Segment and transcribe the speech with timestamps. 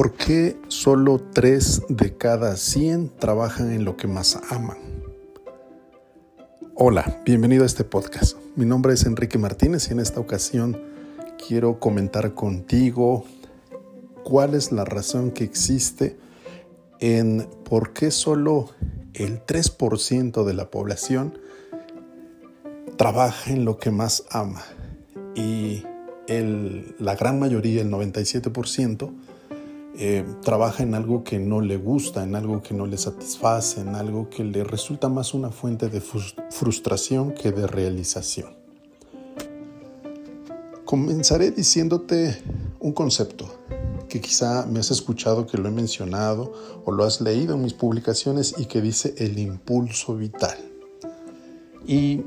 [0.00, 4.78] ¿Por qué solo 3 de cada 100 trabajan en lo que más aman?
[6.74, 8.38] Hola, bienvenido a este podcast.
[8.56, 10.80] Mi nombre es Enrique Martínez y en esta ocasión
[11.46, 13.26] quiero comentar contigo
[14.24, 16.16] cuál es la razón que existe
[17.00, 18.70] en por qué solo
[19.12, 21.38] el 3% de la población
[22.96, 24.62] trabaja en lo que más ama
[25.34, 25.84] y
[26.98, 29.12] la gran mayoría, el 97%,
[30.02, 33.94] eh, trabaja en algo que no le gusta, en algo que no le satisface, en
[33.94, 38.56] algo que le resulta más una fuente de frustración que de realización.
[40.86, 42.42] Comenzaré diciéndote
[42.80, 43.46] un concepto
[44.08, 46.50] que quizá me has escuchado que lo he mencionado
[46.86, 50.56] o lo has leído en mis publicaciones y que dice el impulso vital.
[51.86, 52.22] ¿Y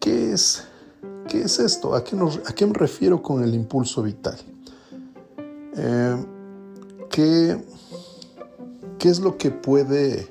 [0.00, 0.64] qué es,
[1.28, 1.94] qué es esto?
[1.94, 2.16] ¿A qué,
[2.66, 4.38] me refiero con el impulso vital?
[5.76, 6.16] Eh,
[7.16, 7.58] ¿qué,
[9.08, 10.28] es lo que puede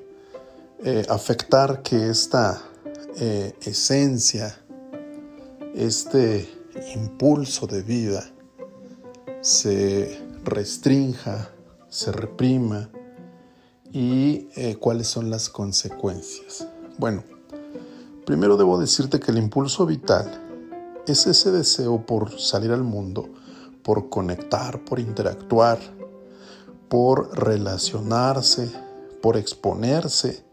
[0.83, 2.61] eh, afectar que esta
[3.17, 4.55] eh, esencia,
[5.73, 6.47] este
[6.93, 8.23] impulso de vida
[9.41, 11.49] se restrinja,
[11.89, 12.89] se reprima
[13.91, 16.67] y eh, cuáles son las consecuencias?
[16.99, 17.23] Bueno,
[18.27, 20.29] primero debo decirte que el impulso vital
[21.07, 23.27] es ese deseo por salir al mundo,
[23.81, 25.79] por conectar, por interactuar,
[26.89, 28.71] por relacionarse,
[29.21, 30.43] por exponerse,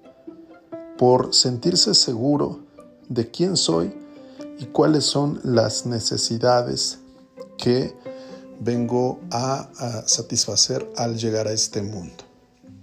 [0.97, 2.61] por sentirse seguro
[3.08, 3.92] de quién soy
[4.58, 6.98] y cuáles son las necesidades
[7.58, 7.94] que
[8.61, 9.69] vengo a,
[10.06, 12.24] satisfacer al llegar a este mundo.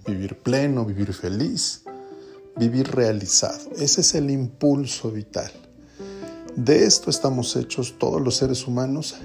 [0.06, 1.84] Vivir pleno, vivir feliz,
[2.56, 3.70] vivir realizado.
[3.76, 5.50] Ese es el impulso vital.
[6.56, 9.16] De esto estamos hechos todos los seres humanos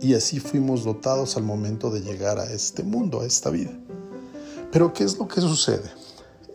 [0.00, 3.72] y así fuimos dotados al momento de llegar a este mundo, a esta vida.
[4.72, 5.90] Pero ¿qué es lo que sucede?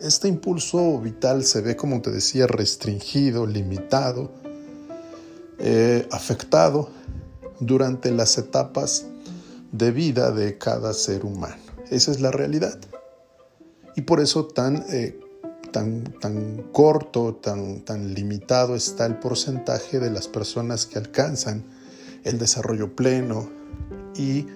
[0.00, 4.30] Este impulso vital se ve, como te decía, restringido, limitado,
[5.58, 6.90] eh, afectado
[7.60, 9.06] durante las etapas
[9.72, 11.56] de vida de cada ser humano.
[11.90, 12.78] Esa es la realidad.
[13.94, 15.18] Y por eso tan, eh,
[15.72, 21.64] tan, tan corto, tan, tan limitado está el porcentaje de las personas que alcanzan
[22.26, 23.48] el desarrollo pleno
[24.16, 24.46] y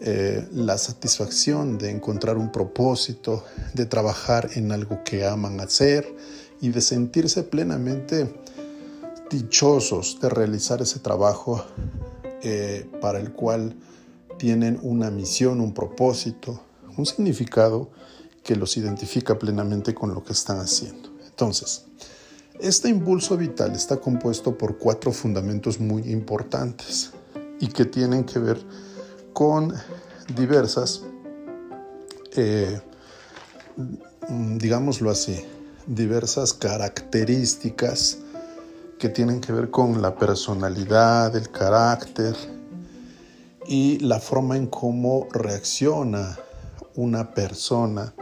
[0.00, 6.14] eh, la satisfacción de encontrar un propósito, de trabajar en algo que aman hacer
[6.60, 8.32] y de sentirse plenamente
[9.30, 11.64] dichosos de realizar ese trabajo
[12.42, 13.76] eh, para el cual
[14.38, 16.62] tienen una misión, un propósito,
[16.96, 17.90] un significado
[18.44, 21.10] que los identifica plenamente con lo que están haciendo.
[21.26, 21.86] Entonces,
[22.60, 27.12] este impulso vital está compuesto por cuatro fundamentos muy importantes
[27.60, 28.58] y que tienen que ver
[29.32, 29.72] con
[30.34, 31.02] diversas,
[32.36, 32.80] eh,
[34.28, 35.44] digámoslo así,
[35.86, 38.18] diversas características
[38.98, 42.36] que tienen que ver con la personalidad, el carácter
[43.66, 46.36] y la forma en cómo reacciona
[46.96, 48.12] una persona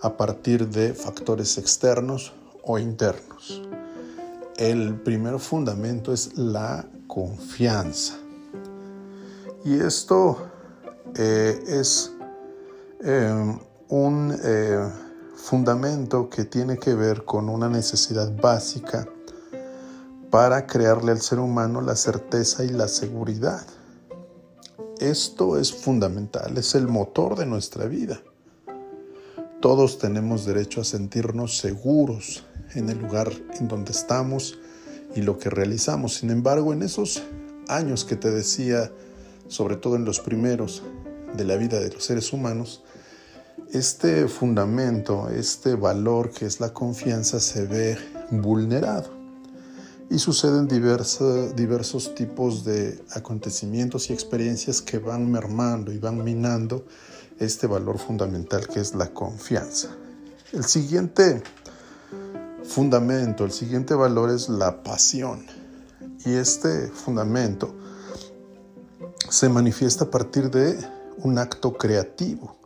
[0.00, 2.32] a partir de factores externos
[2.62, 3.65] o internos.
[4.56, 8.14] El primer fundamento es la confianza.
[9.66, 10.48] Y esto
[11.14, 12.12] eh, es
[13.04, 13.58] eh,
[13.88, 14.90] un eh,
[15.34, 19.06] fundamento que tiene que ver con una necesidad básica
[20.30, 23.66] para crearle al ser humano la certeza y la seguridad.
[24.98, 28.22] Esto es fundamental, es el motor de nuestra vida.
[29.60, 32.44] Todos tenemos derecho a sentirnos seguros
[32.74, 34.58] en el lugar en donde estamos
[35.14, 36.14] y lo que realizamos.
[36.14, 37.22] Sin embargo, en esos
[37.66, 38.92] años que te decía,
[39.48, 40.82] sobre todo en los primeros
[41.34, 42.82] de la vida de los seres humanos,
[43.72, 47.96] este fundamento, este valor que es la confianza se ve
[48.30, 49.10] vulnerado
[50.10, 56.84] y suceden diversos, diversos tipos de acontecimientos y experiencias que van mermando y van minando
[57.38, 59.88] este valor fundamental que es la confianza.
[60.52, 61.42] El siguiente
[62.64, 65.46] fundamento, el siguiente valor es la pasión.
[66.24, 67.74] Y este fundamento
[69.28, 70.78] se manifiesta a partir de
[71.18, 72.56] un acto creativo.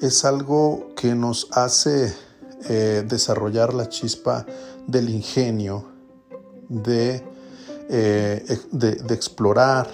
[0.00, 2.14] Es algo que nos hace
[2.68, 4.46] eh, desarrollar la chispa
[4.86, 5.86] del ingenio,
[6.86, 7.22] eh,
[7.88, 9.88] de, de explorar,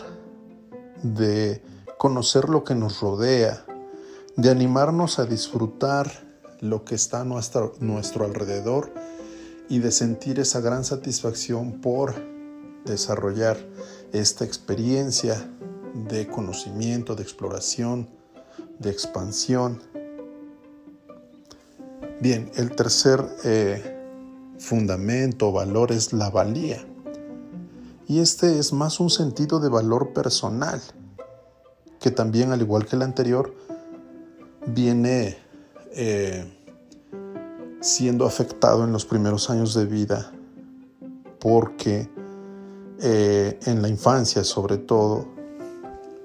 [1.03, 1.63] de
[1.99, 3.64] conocer lo que nos rodea,
[4.37, 6.11] de animarnos a disfrutar
[6.61, 7.75] lo que está a nuestro,
[8.25, 8.93] alrededor
[9.69, 12.15] y de sentir esa gran satisfacción por
[12.85, 13.57] desarrollar
[14.13, 15.49] esta experiencia
[16.09, 18.09] de conocimiento, de exploración,
[18.79, 19.81] de expansión.
[22.21, 23.95] Bien, el tercer eh,
[24.59, 26.85] fundamento o valor es la valía.
[28.07, 30.81] Y este es más un sentido de valor personal,
[32.01, 33.55] que también, al igual que el anterior,
[34.67, 35.37] viene
[35.93, 36.45] eh,
[37.81, 40.33] siendo afectado en los primeros años de vida
[41.39, 42.09] porque
[43.01, 45.29] eh, en la infancia sobre todo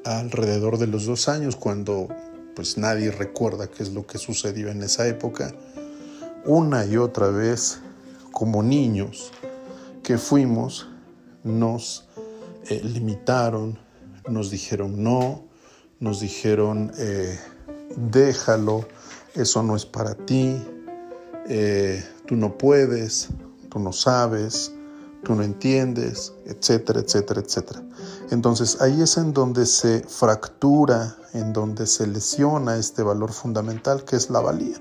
[0.05, 2.07] alrededor de los dos años cuando
[2.55, 5.53] pues nadie recuerda qué es lo que sucedió en esa época
[6.45, 7.81] una y otra vez
[8.31, 9.31] como niños
[10.01, 10.87] que fuimos
[11.43, 12.07] nos
[12.69, 13.77] eh, limitaron
[14.29, 15.43] nos dijeron no
[15.99, 16.93] nos dijeron
[17.95, 18.85] déjalo,
[19.35, 20.61] eso no es para ti,
[21.47, 23.29] eh, tú no puedes,
[23.69, 24.71] tú no sabes,
[25.23, 27.83] tú no entiendes, etcétera, etcétera, etcétera.
[28.31, 34.15] Entonces ahí es en donde se fractura, en donde se lesiona este valor fundamental que
[34.15, 34.77] es la valía,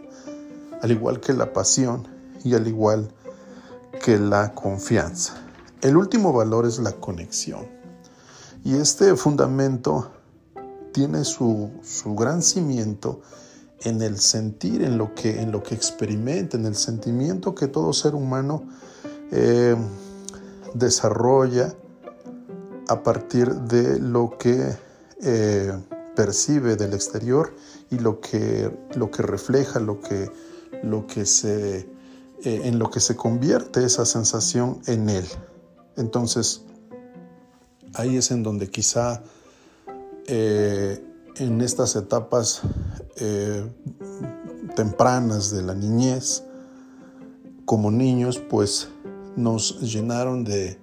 [0.82, 2.06] al igual que la pasión
[2.44, 3.10] y al igual
[4.04, 5.34] que la confianza.
[5.80, 7.66] El último valor es la conexión.
[8.64, 10.10] Y este fundamento
[10.98, 11.70] tiene su,
[12.16, 13.20] gran cimiento
[13.82, 17.92] en el sentir, en lo, que, en lo que experimenta, en el sentimiento que todo
[17.92, 18.64] ser humano
[19.30, 19.76] eh,
[20.74, 21.72] desarrolla
[22.88, 24.76] a partir de lo que
[25.22, 25.72] eh,
[26.16, 27.54] percibe del exterior
[27.92, 30.32] y lo que, lo que refleja, lo que,
[30.82, 31.86] lo que se, eh,
[32.42, 35.26] en lo que se convierte esa sensación en él.
[35.96, 36.62] Entonces,
[37.94, 39.22] ahí es en donde quizá
[40.28, 41.02] eh,
[41.36, 42.60] en estas etapas
[43.16, 43.64] eh,
[44.76, 46.44] tempranas de la niñez,
[47.64, 48.88] como niños, pues
[49.36, 50.78] nos llenaron de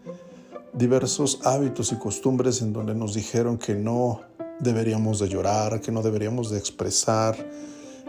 [0.74, 4.22] diversos hábitos y costumbres en donde nos dijeron que no
[4.60, 7.36] deberíamos de llorar, que no deberíamos de expresar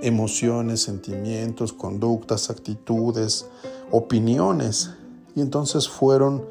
[0.03, 3.47] emociones, sentimientos, conductas, actitudes,
[3.91, 4.91] opiniones.
[5.35, 6.45] Y entonces fueron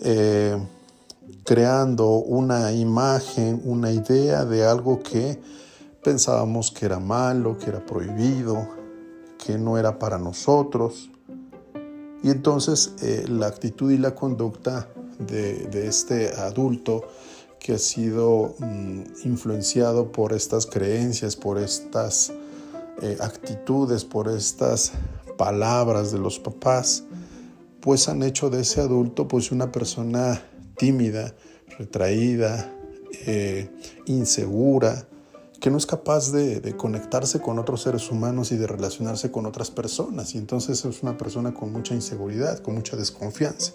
[0.00, 0.56] eh,
[1.44, 5.40] creando una imagen, una idea de algo que
[6.02, 8.68] pensábamos que era malo, que era prohibido,
[9.44, 11.10] que no era para nosotros.
[12.22, 14.88] Y entonces eh, la actitud y la conducta
[15.18, 17.02] de, este adulto
[17.58, 22.32] que ha sido mm, influenciado por estas creencias, por estas
[23.02, 24.92] eh, actitudes, por estas
[25.36, 27.04] palabras de los papás,
[27.80, 30.42] pues han hecho de ese adulto pues una persona
[30.76, 31.34] tímida,
[31.78, 32.72] retraída,
[33.26, 33.70] eh,
[34.06, 35.06] insegura,
[35.60, 39.70] que no es capaz de, conectarse con otros seres humanos y de relacionarse con otras
[39.70, 40.34] personas.
[40.34, 43.72] Y entonces es una persona con mucha inseguridad, con mucha desconfianza.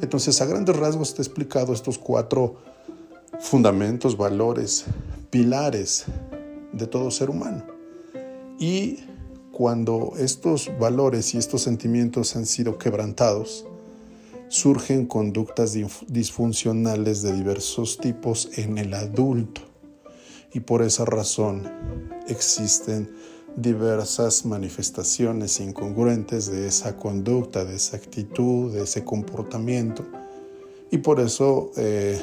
[0.00, 2.56] Entonces, a grandes rasgos te explicado estos cuatro
[3.38, 4.84] fundamentos, valores,
[5.30, 6.04] pilares
[6.72, 7.64] de todo ser humano.
[8.58, 9.00] Y
[9.52, 13.66] cuando estos valores y estos sentimientos han sido quebrantados,
[14.48, 15.76] surgen conductas
[16.06, 19.62] disfuncionales de diversos tipos en el adulto.
[20.52, 21.70] Y por esa razón
[22.28, 23.10] existen
[23.56, 30.04] diversas manifestaciones incongruentes de esa conducta, de esa actitud, de ese comportamiento.
[30.90, 32.20] Y por eso eh,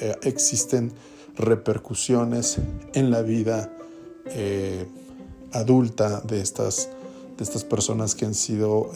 [0.00, 0.92] eh, existen
[1.36, 2.58] repercusiones
[2.94, 3.72] en la vida
[4.26, 4.86] eh,
[5.52, 6.90] adulta de estas,
[7.36, 8.90] de estas personas que han sido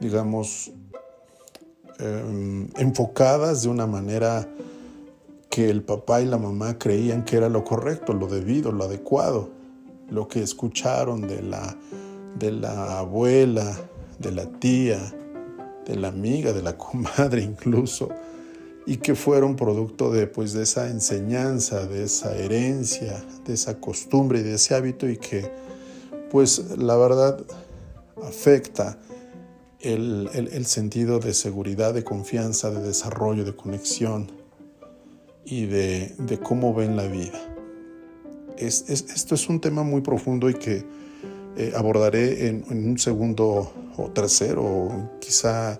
[0.00, 0.72] digamos,
[1.98, 4.48] em, enfocadas de una manera
[5.50, 9.50] que el papá y la mamá creían que era lo correcto, lo debido, lo adecuado,
[10.08, 11.76] lo que escucharon de la,
[12.38, 13.76] de la abuela,
[14.18, 15.12] de la tía,
[15.86, 18.08] de la amiga, de la comadre incluso,
[18.86, 24.40] y que fueron producto de, pues, de esa enseñanza, de esa herencia, de esa costumbre
[24.40, 25.50] y de ese hábito y que,
[26.30, 27.38] pues, la verdad
[28.22, 28.98] afecta
[29.80, 34.30] el, sentido de seguridad, de confianza, de desarrollo, de conexión
[35.44, 37.40] y de, cómo ven la vida.
[38.58, 40.84] esto es un tema muy profundo y que
[41.56, 45.78] eh, abordaré en, un segundo o tercero, o quizá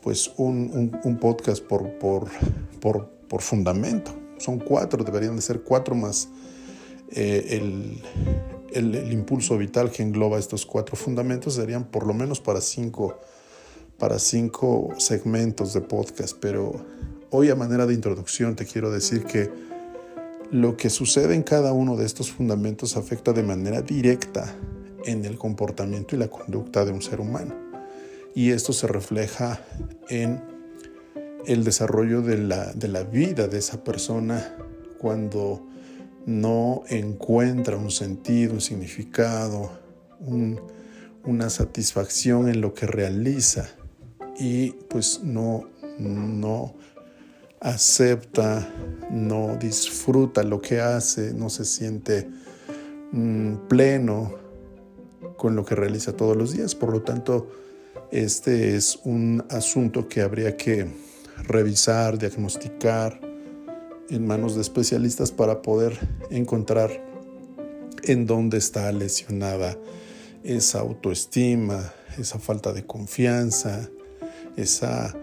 [0.00, 2.28] pues un, podcast por, por,
[2.80, 4.14] por, fundamento.
[4.38, 6.28] Son cuatro, deberían de ser cuatro más
[7.10, 8.00] eh, el,
[8.74, 13.18] el, impulso vital que engloba estos cuatro fundamentos serían por lo menos para cinco,
[13.98, 16.72] para cinco segmentos de podcast, pero
[17.30, 19.50] hoy a manera de introducción te quiero decir que
[20.50, 24.54] lo que sucede en cada uno de estos fundamentos afecta de manera directa
[25.06, 27.54] en el comportamiento y la conducta de un ser humano.
[28.34, 29.64] Y esto se refleja
[30.08, 30.42] en
[31.46, 34.56] el desarrollo de la, de la vida de esa persona
[34.98, 35.66] cuando
[36.26, 39.70] no encuentra un sentido, un significado,
[41.24, 43.68] una satisfacción en lo que realiza
[44.38, 46.74] y pues no, no
[47.60, 48.68] acepta,
[49.10, 52.28] no disfruta lo que hace, no se siente
[53.12, 54.34] mm, pleno
[55.36, 56.74] con lo que realiza todos los días.
[56.74, 57.50] Por lo tanto,
[58.10, 60.86] este es un asunto que habría que
[61.44, 63.31] revisar, diagnosticar
[64.10, 65.98] en manos de especialistas para poder
[66.30, 66.90] encontrar
[68.04, 69.78] en dónde está lesionada
[70.42, 73.88] esa autoestima, esa falta de confianza,
[74.56, 75.16] esa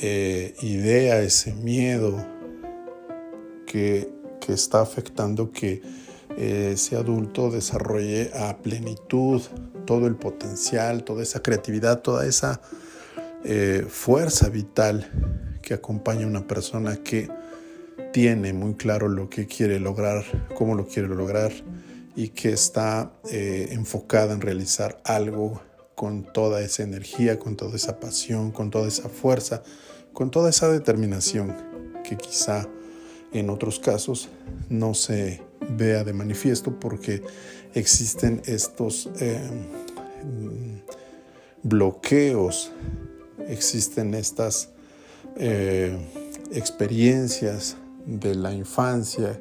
[0.00, 2.24] eh, idea, ese miedo
[3.66, 4.10] que,
[4.48, 5.80] está afectando que
[6.36, 9.40] eh, ese adulto desarrolle a plenitud
[9.86, 12.60] todo el potencial, toda esa creatividad, toda esa
[13.44, 15.10] eh, fuerza vital
[15.62, 17.30] que acompaña a una persona que
[18.12, 21.52] tiene muy claro lo que quiere lograr, cómo lo quiere lograr
[22.14, 25.62] y que está enfocada en realizar algo
[25.94, 29.62] con toda esa energía, con toda esa pasión, con toda esa fuerza,
[30.12, 31.54] con toda esa determinación
[32.04, 32.68] que quizá
[33.32, 34.28] en otros casos
[34.68, 35.40] no se
[35.70, 37.22] vea de manifiesto porque
[37.74, 39.40] existen estos eh,
[41.62, 42.72] bloqueos,
[43.48, 44.70] existen estas
[45.36, 45.96] eh,
[46.52, 49.40] experiencias de la infancia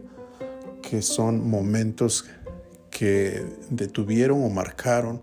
[0.81, 2.25] que son momentos
[2.89, 5.21] que detuvieron o marcaron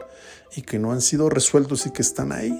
[0.57, 2.59] y que no han sido resueltos y que están ahí,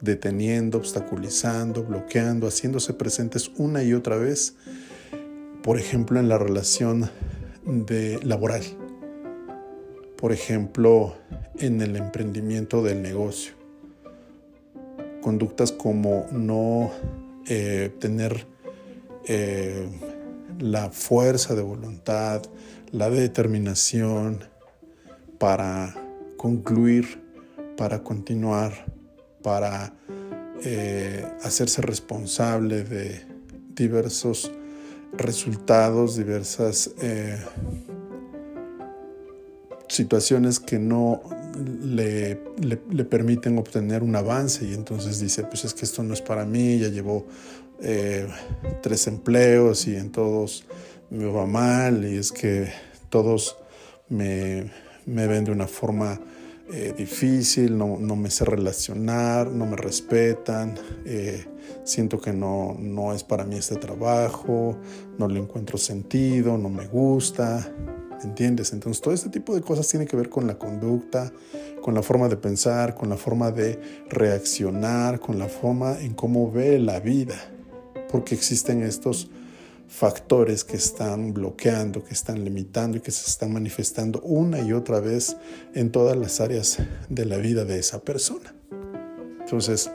[0.00, 4.56] deteniendo, obstaculizando, bloqueando, haciéndose presentes una y otra vez,
[5.62, 7.10] por ejemplo, en la relación
[7.64, 8.62] de laboral,
[10.16, 11.16] por ejemplo,
[11.58, 13.54] en el emprendimiento del negocio.
[15.20, 16.90] Conductas como no
[17.46, 18.46] eh, tener
[19.26, 19.88] eh,
[20.58, 22.42] la fuerza de voluntad,
[22.90, 24.44] la determinación,
[25.38, 25.94] para
[26.36, 27.20] concluir,
[27.76, 28.86] para continuar,
[29.42, 29.94] para
[30.64, 33.22] eh, hacerse responsable de
[33.74, 34.52] diversos
[35.16, 36.94] resultados, diversas
[39.88, 41.22] situaciones que no
[41.56, 42.36] le,
[43.04, 46.78] permiten obtener un avance y entonces dice, pues es que esto no es para mí,
[46.78, 47.26] ya llevo
[47.80, 48.28] eh,
[48.82, 50.64] tres empleos y en todos
[51.10, 52.68] me va mal y es que
[53.08, 53.56] todos
[54.08, 54.70] me,
[55.06, 56.20] me ven de una forma
[56.74, 61.44] eh, difícil, no, me sé relacionar, no me respetan, eh,
[61.84, 64.78] siento que no, no es para mí este trabajo,
[65.18, 67.70] no le encuentro sentido, no me gusta,
[68.24, 68.72] ¿entiendes?
[68.72, 71.32] Entonces todo este tipo de cosas tiene que ver con la conducta,
[71.80, 76.50] con la forma de pensar, con la forma de reaccionar, con la forma en cómo
[76.50, 77.36] ve la vida,
[78.10, 79.30] porque existen estos
[79.88, 85.00] factores que están bloqueando, que están limitando y que se están manifestando una y otra
[85.00, 85.36] vez
[85.74, 86.78] en todas las áreas
[87.10, 88.54] de la vida de esa persona.
[89.40, 89.90] Entonces,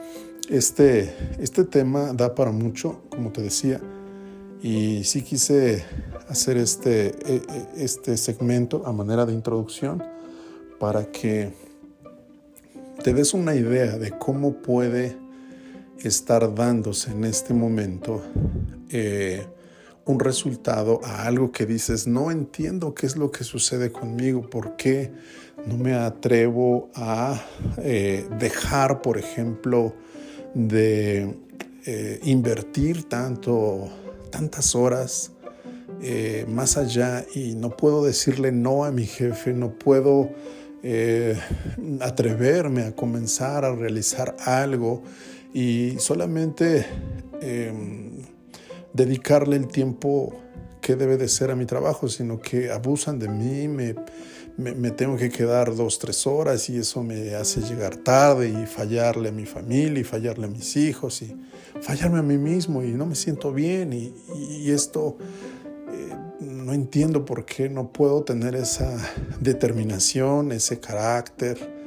[0.48, 3.80] este, este tema da para mucho, como te decía,
[4.62, 5.84] y sí quise
[6.28, 10.02] hacer este, e, e, este segmento a manera de introducción
[10.78, 11.52] para que
[13.02, 15.16] te des una idea de cómo puede
[15.98, 18.22] estar dándose en este momento
[18.90, 19.46] eh,
[20.04, 24.76] un resultado a algo que dices, no entiendo qué es lo que sucede conmigo, por
[24.76, 25.12] qué
[25.66, 27.44] no me atrevo a
[27.78, 29.94] eh, dejar, por ejemplo,
[30.54, 31.36] de
[31.84, 33.88] eh, invertir tanto,
[34.30, 35.32] tantas horas
[36.02, 40.30] eh, más allá y no puedo decirle no a mi jefe, no puedo
[42.00, 45.02] atreverme a comenzar a realizar algo
[45.52, 46.86] y solamente
[47.40, 48.22] em,
[48.92, 50.34] dedicarle el tiempo
[50.80, 53.94] que debe de ser a mi trabajo, sino que abusan de mí, me,
[54.58, 59.28] me, tengo que quedar dos, tres horas y eso me hace llegar tarde y fallarle
[59.28, 61.34] a mi familia y fallarle a mis hijos y
[61.80, 64.12] fallarme a mí mismo y no me siento bien y,
[64.68, 65.16] esto
[65.92, 68.98] eh, no entiendo por qué no puedo tener esa
[69.40, 71.78] determinación, ese carácter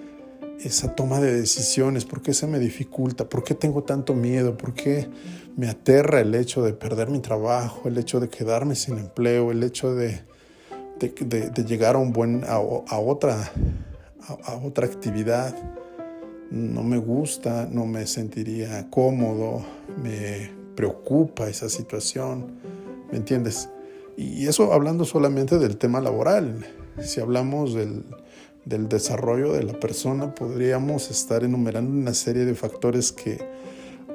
[0.63, 4.73] esa toma de decisiones, por qué se me dificulta, por qué tengo tanto miedo, por
[4.73, 5.07] qué
[5.57, 9.63] me aterra el hecho de perder mi trabajo, el hecho de quedarme sin empleo, el
[9.63, 10.21] hecho de,
[11.09, 13.51] de, llegar a, un buen, a, otra,
[14.27, 15.55] a, otra actividad.
[16.49, 19.65] No me gusta, no me sentiría cómodo,
[20.01, 22.59] me preocupa esa situación,
[23.11, 23.69] ¿me entiendes?
[24.17, 26.65] Y eso hablando solamente del tema laboral.
[26.99, 28.03] Si hablamos del,
[28.65, 33.39] del desarrollo de la persona, podríamos estar enumerando una serie de factores que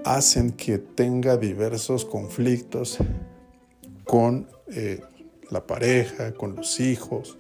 [0.05, 2.99] hacen que tenga diversos conflictos
[4.05, 5.01] con eh,
[5.51, 7.39] la pareja, con los hijos,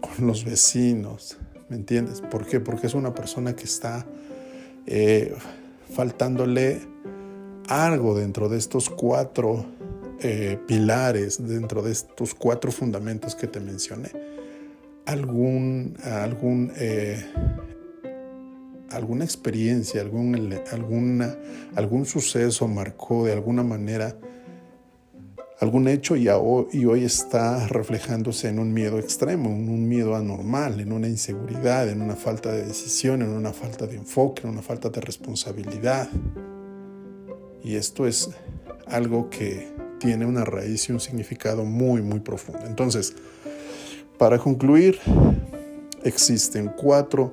[0.00, 1.38] con los vecinos,
[1.68, 2.20] ¿me entiendes?
[2.20, 2.60] ¿Por qué?
[2.60, 4.06] Porque es una persona que está
[4.86, 5.34] eh,
[5.94, 6.80] faltándole
[7.68, 9.66] algo dentro de estos cuatro
[10.20, 14.10] eh, pilares, dentro de estos cuatro fundamentos que te mencioné.
[15.04, 17.24] Algún, algún, eh,
[18.90, 21.24] alguna experiencia, algún,
[21.74, 24.16] algún suceso marcó de alguna manera
[25.60, 30.92] algún hecho y, hoy está reflejándose en un miedo extremo, en un miedo anormal, en
[30.92, 34.90] una inseguridad, en una falta de decisión, en una falta de enfoque, en una falta
[34.90, 36.08] de responsabilidad.
[37.64, 38.30] Y esto es
[38.86, 42.66] algo que tiene una raíz y un significado muy, muy profundo.
[42.66, 43.14] Entonces,
[44.18, 44.98] para concluir,
[46.04, 47.32] existen cuatro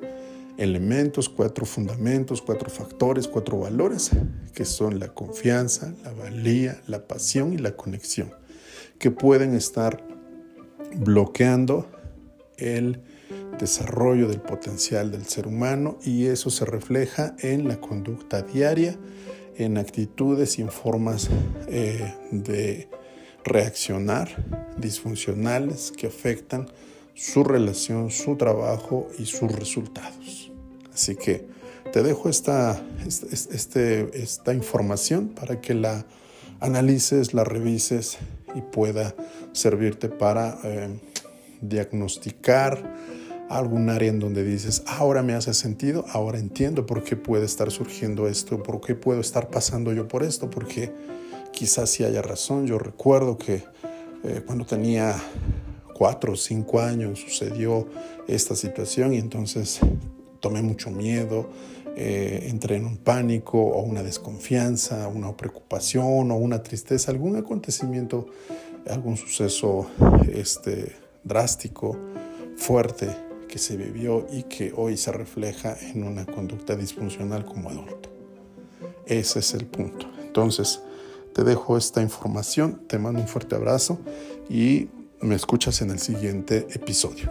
[0.57, 4.12] elementos, cuatro fundamentos, cuatro factores, cuatro valores,
[4.53, 8.33] que son la confianza, la valía, la pasión y la conexión,
[9.00, 10.05] que pueden estar
[10.95, 11.88] bloqueando
[12.57, 13.01] el
[13.60, 18.98] desarrollo del potencial del ser humano y eso se refleja en la conducta diaria,
[19.57, 21.29] en actitudes y en formas
[21.67, 22.89] eh, de
[23.43, 24.29] reaccionar
[24.77, 26.67] disfuncionales que afectan
[27.13, 30.51] su relación, su trabajo y sus resultados.
[30.93, 31.46] Así que
[31.91, 36.05] te dejo esta, este, esta información para que la
[36.60, 38.17] analices, la revises
[38.55, 39.15] y pueda
[39.51, 41.00] servirte para eh,
[41.62, 42.82] diagnosticar
[43.50, 47.70] algún área en donde dices, ahora me hace sentido, ahora entiendo por qué puede estar
[47.70, 50.91] surgiendo esto, por qué puedo estar pasando yo por esto, porque
[51.51, 52.65] quizás sí haya razón.
[52.65, 53.63] Yo recuerdo que
[54.24, 55.15] eh, cuando tenía
[55.93, 57.88] cuatro o cinco años sucedió
[58.27, 59.79] esta situación y entonces
[60.39, 61.50] tomé mucho miedo,
[61.95, 68.27] eh, entré en un pánico o una desconfianza, una preocupación o una tristeza, algún acontecimiento,
[68.89, 69.87] algún suceso
[70.33, 71.98] este, drástico,
[72.57, 73.09] fuerte
[73.48, 78.09] que se vivió y que hoy se refleja en una conducta disfuncional como adulto.
[79.05, 80.07] Ese es el punto.
[80.24, 80.81] Entonces,
[81.33, 84.00] te dejo esta información, te mando un fuerte abrazo
[84.50, 84.89] y
[85.24, 87.29] me escuchas en el siguiente episodio.